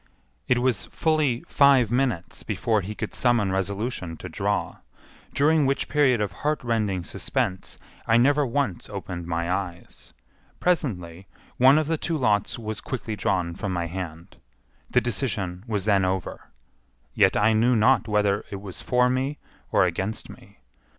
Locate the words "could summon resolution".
2.95-4.17